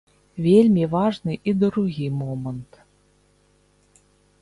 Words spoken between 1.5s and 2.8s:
і другі момант.